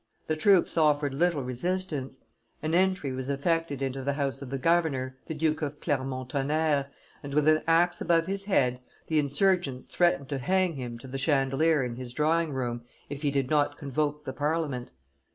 [0.25, 2.23] The troops offered little resistance;
[2.63, 6.87] an entry was effected into the house of the governor, the Duke of Clermont Tonnerre,
[7.21, 11.19] and, with an axe above his head, the insurgents threatened to hang him to the
[11.19, 14.89] chandelier in his drawing room if he did not convoke the Parliament.